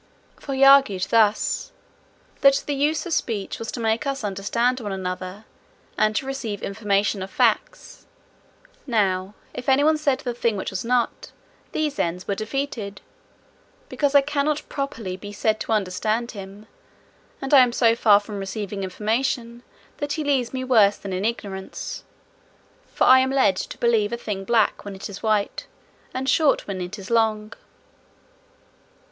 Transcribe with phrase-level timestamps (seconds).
[0.39, 1.71] For he argued thus:
[2.39, 5.45] "that the use of speech was to make us understand one another,
[5.95, 8.07] and to receive information of facts;
[8.87, 11.31] now, if any one said the thing which was not,
[11.71, 12.99] these ends were defeated,
[13.89, 16.65] because I cannot properly be said to understand him;
[17.39, 19.61] and I am so far from receiving information,
[19.97, 22.03] that he leaves me worse than in ignorance;
[22.91, 25.67] for I am led to believe a thing black, when it is white,
[26.11, 27.53] and short, when it is long."